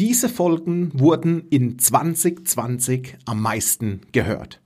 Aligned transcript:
Diese 0.00 0.30
Folgen 0.30 0.98
wurden 0.98 1.46
in 1.50 1.78
2020 1.78 3.18
am 3.26 3.42
meisten 3.42 4.00
gehört. 4.12 4.62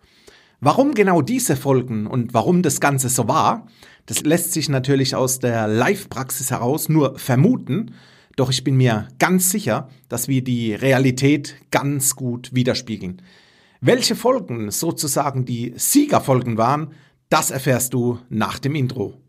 Warum 0.60 0.94
genau 0.94 1.22
diese 1.22 1.56
Folgen 1.56 2.06
und 2.06 2.34
warum 2.34 2.62
das 2.62 2.78
Ganze 2.78 3.08
so 3.08 3.26
war, 3.26 3.66
das 4.06 4.22
lässt 4.22 4.52
sich 4.52 4.68
natürlich 4.68 5.16
aus 5.16 5.40
der 5.40 5.66
Live-Praxis 5.66 6.52
heraus 6.52 6.88
nur 6.88 7.18
vermuten, 7.18 7.96
doch 8.36 8.48
ich 8.48 8.62
bin 8.62 8.76
mir 8.76 9.08
ganz 9.18 9.50
sicher, 9.50 9.88
dass 10.08 10.28
wir 10.28 10.44
die 10.44 10.72
Realität 10.72 11.56
ganz 11.72 12.14
gut 12.14 12.54
widerspiegeln. 12.54 13.20
Welche 13.80 14.14
Folgen 14.14 14.70
sozusagen 14.70 15.44
die 15.44 15.74
Siegerfolgen 15.74 16.58
waren, 16.58 16.92
das 17.28 17.50
erfährst 17.50 17.92
du 17.92 18.20
nach 18.28 18.60
dem 18.60 18.76
Intro. 18.76 19.23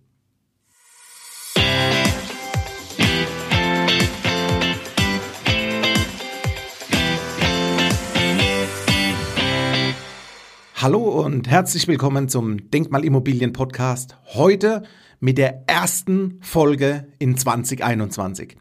Hallo 10.85 11.01
und 11.01 11.49
herzlich 11.49 11.87
willkommen 11.87 12.29
zum 12.29 12.69
Denkmalimmobilien 12.69 13.53
Podcast. 13.53 14.17
Heute 14.35 14.83
mit 15.19 15.39
der 15.39 15.63
ersten 15.65 16.37
Folge 16.41 17.07
in 17.17 17.35
2021. 17.35 18.55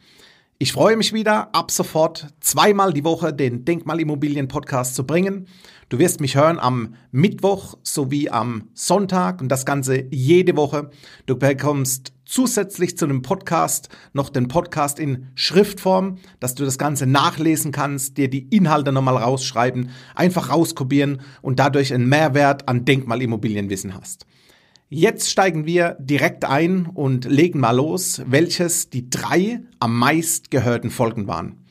Ich 0.57 0.73
freue 0.73 0.97
mich 0.97 1.13
wieder, 1.13 1.55
ab 1.55 1.71
sofort 1.71 2.29
zweimal 2.41 2.95
die 2.95 3.05
Woche 3.05 3.35
den 3.35 3.67
Denkmalimmobilien 3.67 4.49
Podcast 4.49 4.95
zu 4.95 5.05
bringen. 5.05 5.49
Du 5.91 5.99
wirst 5.99 6.23
mich 6.23 6.35
hören 6.35 6.59
am 6.59 6.95
Mittwoch 7.13 7.77
sowie 7.83 8.31
am 8.31 8.71
Sonntag 8.73 9.43
und 9.43 9.51
das 9.51 9.67
Ganze 9.67 10.07
jede 10.11 10.57
Woche. 10.57 10.89
Du 11.27 11.37
bekommst 11.37 12.14
zusätzlich 12.25 12.97
zu 12.97 13.07
dem 13.07 13.23
Podcast 13.23 13.89
noch 14.13 14.29
den 14.29 14.49
Podcast 14.49 14.99
in 14.99 15.29
Schriftform, 15.35 16.19
dass 16.41 16.55
du 16.55 16.65
das 16.65 16.79
Ganze 16.79 17.07
nachlesen 17.07 17.73
kannst, 17.73 18.17
dir 18.17 18.29
die 18.29 18.49
Inhalte 18.49 18.93
nochmal 18.93 19.17
rausschreiben, 19.17 19.91
einfach 20.15 20.51
rauskopieren 20.51 21.21
und 21.43 21.59
dadurch 21.59 21.93
einen 21.93 22.09
Mehrwert 22.09 22.69
an 22.69 22.85
Denkmalimmobilienwissen 22.85 23.95
hast. 23.95 24.27
Jetzt 24.89 25.31
steigen 25.31 25.67
wir 25.67 25.97
direkt 25.99 26.45
ein 26.45 26.87
und 26.87 27.25
legen 27.25 27.59
mal 27.59 27.75
los, 27.75 28.23
welches 28.27 28.91
die 28.91 29.11
drei 29.11 29.61
am 29.81 29.99
meist 29.99 30.51
gehörten 30.51 30.91
Folgen 30.91 31.27
waren. 31.27 31.65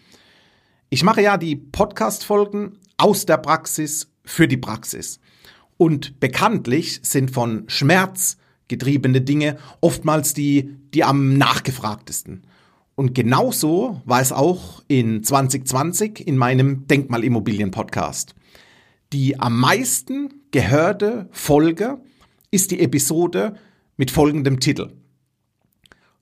Ich 0.89 1.03
mache 1.03 1.21
ja 1.21 1.37
die 1.37 1.55
Podcast-Folgen 1.55 2.79
aus 2.97 3.25
der 3.25 3.37
Praxis 3.37 4.11
für 4.25 4.47
die 4.47 4.57
Praxis. 4.57 5.19
Und 5.77 6.19
bekanntlich 6.19 6.99
sind 7.03 7.31
von 7.31 7.63
Schmerz 7.67 8.37
getriebene 8.73 9.21
Dinge 9.21 9.57
oftmals 9.81 10.33
die, 10.33 10.75
die 10.95 11.03
am 11.03 11.37
nachgefragtesten. 11.37 12.41
Und 12.95 13.13
genauso 13.13 14.01
war 14.05 14.19
es 14.19 14.31
auch 14.31 14.83
in 14.87 15.23
2020 15.23 16.27
in 16.27 16.37
meinem 16.37 16.87
Denkmalimmobilien-Podcast. 16.87 18.33
Die 19.13 19.39
am 19.39 19.59
meisten 19.59 20.41
gehörte 20.49 21.27
Folge 21.31 22.01
ist 22.49 22.71
die 22.71 22.79
Episode 22.79 23.55
mit 23.95 24.09
folgendem 24.09 24.59
Titel. 24.59 24.93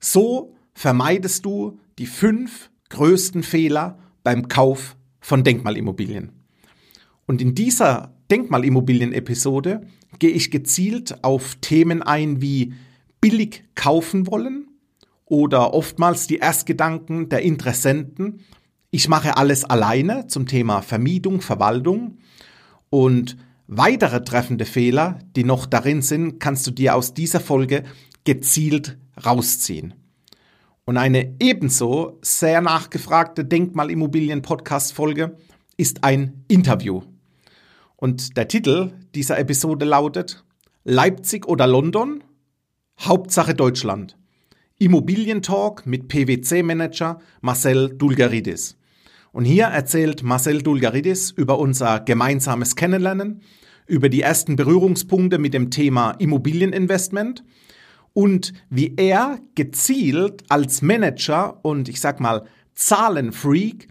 So 0.01 0.53
vermeidest 0.73 1.45
du 1.45 1.79
die 1.99 2.05
fünf 2.05 2.69
größten 2.89 3.43
Fehler 3.43 3.97
beim 4.23 4.49
Kauf 4.49 4.97
von 5.21 5.45
Denkmalimmobilien. 5.45 6.31
Und 7.27 7.41
in 7.41 7.55
dieser 7.55 8.13
Denkmalimmobilien-Episode 8.29 9.87
gehe 10.19 10.31
ich 10.31 10.51
gezielt 10.51 11.23
auf 11.23 11.55
Themen 11.61 12.01
ein 12.01 12.41
wie 12.41 12.73
billig 13.19 13.63
kaufen 13.75 14.27
wollen 14.27 14.67
oder 15.25 15.73
oftmals 15.73 16.27
die 16.27 16.37
Erstgedanken 16.37 17.29
der 17.29 17.41
Interessenten. 17.41 18.41
Ich 18.89 19.07
mache 19.07 19.37
alles 19.37 19.63
alleine 19.63 20.27
zum 20.27 20.45
Thema 20.47 20.81
Vermietung, 20.81 21.41
Verwaltung 21.41 22.17
und 22.89 23.37
weitere 23.67 24.23
treffende 24.23 24.65
Fehler, 24.65 25.19
die 25.35 25.45
noch 25.45 25.65
darin 25.65 26.01
sind, 26.01 26.39
kannst 26.39 26.67
du 26.67 26.71
dir 26.71 26.95
aus 26.95 27.13
dieser 27.13 27.39
Folge 27.39 27.83
gezielt 28.25 28.97
rausziehen. 29.25 29.93
Und 30.83 30.97
eine 30.97 31.35
ebenso 31.39 32.19
sehr 32.21 32.59
nachgefragte 32.59 33.45
Denkmalimmobilien-Podcast-Folge 33.45 35.37
ist 35.77 36.03
ein 36.03 36.43
Interview. 36.49 37.01
Und 38.01 38.35
der 38.35 38.47
Titel 38.47 38.93
dieser 39.13 39.37
Episode 39.37 39.85
lautet 39.85 40.43
Leipzig 40.83 41.47
oder 41.47 41.67
London? 41.67 42.23
Hauptsache 42.99 43.53
Deutschland. 43.53 44.17
Immobilientalk 44.79 45.85
mit 45.85 46.07
PwC-Manager 46.07 47.19
Marcel 47.41 47.95
Dulgaridis. 47.95 48.75
Und 49.31 49.45
hier 49.45 49.65
erzählt 49.65 50.23
Marcel 50.23 50.63
Dulgaridis 50.63 51.29
über 51.29 51.59
unser 51.59 51.99
gemeinsames 51.99 52.75
Kennenlernen, 52.75 53.43
über 53.85 54.09
die 54.09 54.21
ersten 54.21 54.55
Berührungspunkte 54.55 55.37
mit 55.37 55.53
dem 55.53 55.69
Thema 55.69 56.13
Immobilieninvestment 56.13 57.43
und 58.13 58.51
wie 58.71 58.95
er 58.97 59.37
gezielt 59.53 60.41
als 60.49 60.81
Manager 60.81 61.63
und 61.63 61.87
ich 61.87 62.01
sag 62.01 62.19
mal 62.19 62.45
Zahlenfreak 62.73 63.89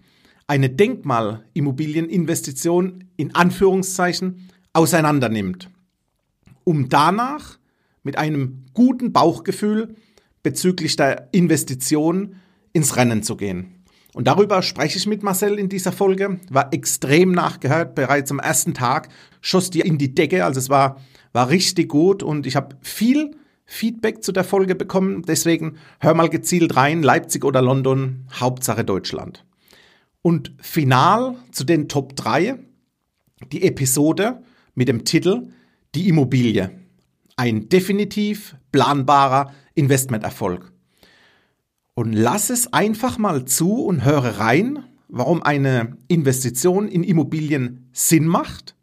eine 0.51 0.69
Denkmalimmobilieninvestition 0.69 3.05
in 3.15 3.33
Anführungszeichen 3.33 4.49
auseinandernimmt, 4.73 5.69
um 6.65 6.89
danach 6.89 7.57
mit 8.03 8.17
einem 8.17 8.65
guten 8.73 9.13
Bauchgefühl 9.13 9.95
bezüglich 10.43 10.97
der 10.97 11.29
Investition 11.31 12.35
ins 12.73 12.97
Rennen 12.97 13.23
zu 13.23 13.37
gehen. 13.37 13.85
Und 14.13 14.27
darüber 14.27 14.61
spreche 14.61 14.97
ich 14.97 15.07
mit 15.07 15.23
Marcel 15.23 15.57
in 15.57 15.69
dieser 15.69 15.93
Folge. 15.93 16.41
War 16.49 16.73
extrem 16.73 17.31
nachgehört. 17.31 17.95
Bereits 17.95 18.29
am 18.29 18.39
ersten 18.39 18.73
Tag 18.73 19.07
schoss 19.39 19.69
die 19.69 19.79
in 19.79 19.97
die 19.97 20.13
Decke. 20.13 20.43
Also 20.43 20.59
es 20.59 20.69
war, 20.69 20.99
war 21.31 21.47
richtig 21.47 21.87
gut 21.87 22.23
und 22.23 22.45
ich 22.45 22.57
habe 22.57 22.75
viel 22.81 23.37
Feedback 23.63 24.21
zu 24.21 24.33
der 24.33 24.43
Folge 24.43 24.75
bekommen. 24.75 25.23
Deswegen 25.25 25.77
hör 26.01 26.13
mal 26.13 26.27
gezielt 26.27 26.75
rein. 26.75 27.03
Leipzig 27.03 27.45
oder 27.45 27.61
London, 27.61 28.25
Hauptsache 28.33 28.83
Deutschland. 28.83 29.45
Und 30.21 30.53
final 30.59 31.35
zu 31.51 31.63
den 31.63 31.89
Top 31.89 32.15
3 32.15 32.59
die 33.51 33.63
Episode 33.63 34.43
mit 34.75 34.87
dem 34.87 35.03
Titel 35.03 35.49
Die 35.95 36.07
Immobilie. 36.07 36.71
Ein 37.35 37.69
definitiv 37.69 38.55
planbarer 38.71 39.51
Investmenterfolg. 39.73 40.71
Und 41.93 42.13
lass 42.13 42.49
es 42.49 42.71
einfach 42.71 43.17
mal 43.17 43.45
zu 43.45 43.83
und 43.83 44.05
höre 44.05 44.39
rein, 44.39 44.83
warum 45.07 45.43
eine 45.43 45.97
Investition 46.07 46.87
in 46.87 47.03
Immobilien 47.03 47.89
Sinn 47.91 48.25
macht. 48.25 48.75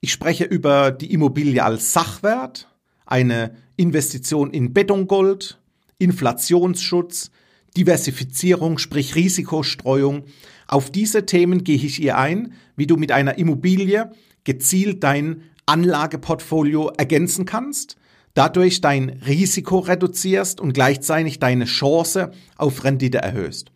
Ich 0.00 0.12
spreche 0.12 0.44
über 0.44 0.92
die 0.92 1.12
Immobilie 1.12 1.64
als 1.64 1.92
Sachwert, 1.92 2.68
eine 3.06 3.56
Investition 3.76 4.50
in 4.50 4.72
Betongold, 4.72 5.58
Inflationsschutz, 5.98 7.30
Diversifizierung, 7.76 8.78
sprich 8.78 9.14
Risikostreuung. 9.14 10.24
Auf 10.68 10.90
diese 10.90 11.26
Themen 11.26 11.64
gehe 11.64 11.76
ich 11.76 12.00
ihr 12.00 12.16
ein, 12.16 12.52
wie 12.76 12.86
du 12.86 12.96
mit 12.96 13.10
einer 13.10 13.38
Immobilie 13.38 14.12
gezielt 14.44 15.02
dein 15.02 15.42
Anlageportfolio 15.66 16.92
ergänzen 16.96 17.44
kannst 17.44 17.98
dadurch 18.38 18.80
dein 18.80 19.20
Risiko 19.26 19.80
reduzierst 19.80 20.60
und 20.60 20.72
gleichzeitig 20.72 21.40
deine 21.40 21.64
Chance 21.64 22.30
auf 22.56 22.84
Rendite 22.84 23.18
erhöhst. 23.18 23.72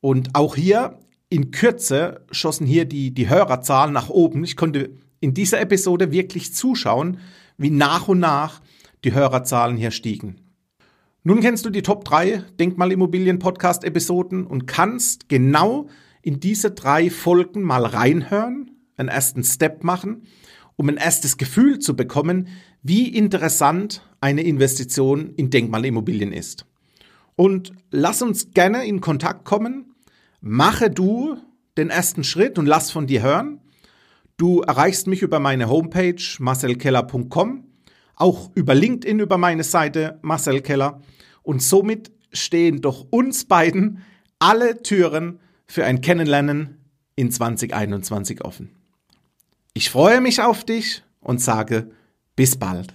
Und 0.00 0.36
auch 0.36 0.54
hier 0.54 1.00
in 1.30 1.50
Kürze 1.50 2.24
schossen 2.30 2.64
hier 2.64 2.84
die, 2.84 3.12
die 3.12 3.28
Hörerzahlen 3.28 3.92
nach 3.92 4.08
oben. 4.08 4.44
Ich 4.44 4.56
konnte 4.56 4.90
in 5.18 5.34
dieser 5.34 5.60
Episode 5.60 6.12
wirklich 6.12 6.54
zuschauen, 6.54 7.18
wie 7.56 7.70
nach 7.70 8.06
und 8.06 8.20
nach 8.20 8.60
die 9.02 9.14
Hörerzahlen 9.14 9.76
hier 9.76 9.90
stiegen. 9.90 10.36
Nun 11.24 11.40
kennst 11.40 11.66
du 11.66 11.70
die 11.70 11.82
Top 11.82 12.04
3 12.04 12.44
Denkmalimmobilien 12.60 13.40
Podcast 13.40 13.82
Episoden 13.82 14.46
und 14.46 14.68
kannst 14.68 15.28
genau 15.28 15.88
in 16.22 16.40
diese 16.40 16.70
drei 16.70 17.10
Folgen 17.10 17.62
mal 17.62 17.84
reinhören, 17.84 18.70
einen 18.96 19.08
ersten 19.08 19.44
Step 19.44 19.84
machen, 19.84 20.22
um 20.76 20.88
ein 20.88 20.96
erstes 20.96 21.36
Gefühl 21.36 21.78
zu 21.78 21.96
bekommen, 21.96 22.48
wie 22.82 23.08
interessant 23.08 24.02
eine 24.20 24.42
Investition 24.42 25.30
in 25.36 25.50
Denkmalimmobilien 25.50 26.32
ist. 26.32 26.66
Und 27.36 27.72
lass 27.90 28.22
uns 28.22 28.50
gerne 28.52 28.86
in 28.86 29.00
Kontakt 29.00 29.44
kommen. 29.44 29.94
Mache 30.40 30.90
du 30.90 31.36
den 31.76 31.90
ersten 31.90 32.24
Schritt 32.24 32.58
und 32.58 32.66
lass 32.66 32.90
von 32.90 33.06
dir 33.06 33.22
hören. 33.22 33.60
Du 34.36 34.60
erreichst 34.60 35.06
mich 35.06 35.22
über 35.22 35.40
meine 35.40 35.68
Homepage 35.68 36.22
marcelkeller.com, 36.38 37.64
auch 38.16 38.50
über 38.54 38.74
LinkedIn 38.74 39.20
über 39.20 39.38
meine 39.38 39.64
Seite 39.64 40.18
Marcel 40.22 40.60
Keller. 40.60 41.00
Und 41.42 41.62
somit 41.62 42.10
stehen 42.32 42.80
doch 42.80 43.06
uns 43.10 43.44
beiden 43.44 44.02
alle 44.38 44.82
Türen 44.82 45.40
für 45.68 45.84
ein 45.84 46.00
Kennenlernen 46.00 46.78
in 47.14 47.30
2021 47.30 48.44
offen. 48.44 48.70
Ich 49.74 49.90
freue 49.90 50.20
mich 50.20 50.40
auf 50.40 50.64
dich 50.64 51.02
und 51.20 51.40
sage 51.40 51.90
bis 52.34 52.56
bald. 52.56 52.94